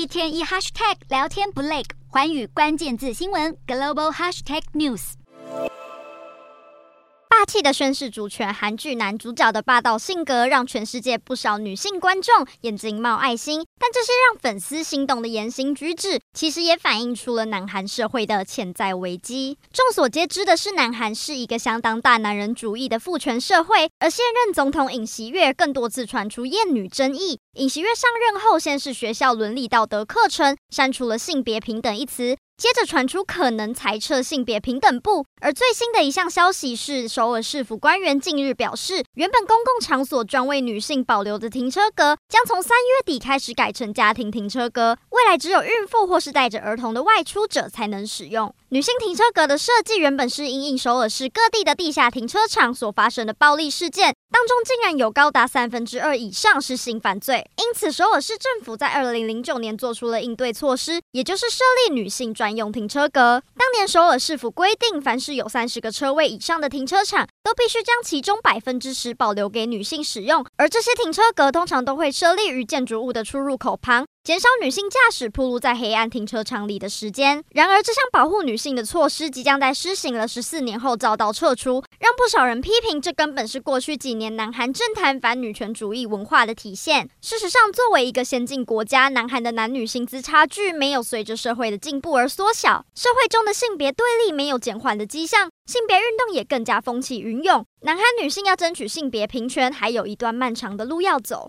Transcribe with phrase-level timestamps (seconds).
[0.00, 5.12] 一天一 hashtag 聊天不累，环宇关键字新闻 global hashtag news。
[7.28, 13.66] 霸气的宣示主权，韩剧男主角的霸道性格让全世界不少女性观众眼睛冒爱心。
[13.78, 19.58] 但这些让粉丝心动的言行举止，其实也反映出了南韩社会的潜在危机。
[19.70, 27.39] 众所皆知的是，南韩是一个相当大男人主义的父权社会，而现任总统尹锡悦更多次传出厌女争议。
[27.54, 32.36] 尹锡悦上任后，先是学校伦理道德课程删除了性别平等一词。
[32.56, 44.98] 接着传出可能裁撤性别平等部，而最新的一项消息是，首尔市府官员近日表示，原本公共场所专为女性保留的停车格，将从三月底开始改成家庭停车格，
[45.30, 48.52] 来只有孕妇或是带着儿童的外出者才能使用。
[48.70, 63.42] 女性停车格的设计原本是因应首尔市各地的地下停车场所发生的暴力事件，当中竟然有高达三分之二以上是性犯罪，因此首尔市政府在二零零九年做出了应对措施，也就是设立女性专用停车格。
[63.56, 70.44] 当年首尔市府规定，凡是有三十个车位以上的停车场，都必须将其中百分之十保留给女性使用。
[70.60, 77.42] 而这些停车格通常都会设立于建筑物的出入口旁，减少女性驾驶暴露在黑暗停车场里的时间。
[77.52, 87.08] 然而，这项保护女性的措施即将在施行了十四年后遭到撤出，让不少人批评这根本是过去几年南韩政坛反女权主义文化的体现。
[87.22, 97.64] 事实上，作为一个先进国家，南韩的男女薪资差距没有随着社会的进步而缩小，社会中的性别对立没有减缓的迹象，性别运动也更加风起云涌。
[97.82, 101.48] 南韩女性要争取性别平权，还有一段漫长的路要走。